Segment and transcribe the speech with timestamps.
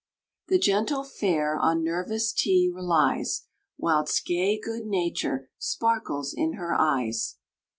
[0.47, 3.43] The gentle fair on nervous tea relies,
[3.77, 7.37] Whilst gay good nature sparkles in her eyes.